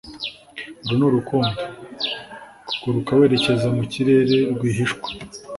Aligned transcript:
uru 0.83 0.93
ni 0.97 1.05
urukundo: 1.09 1.59
kuguruka 2.67 3.11
werekeza 3.19 3.67
mu 3.77 3.83
kirere 3.91 4.37
rwihishwa 4.53 5.07